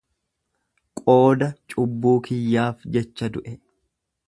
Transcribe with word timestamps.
Qooda 1.01 1.51
cubbuu 1.73 2.15
kiyyaaf 2.29 2.91
jecha 2.97 3.33
du'e. 3.37 3.57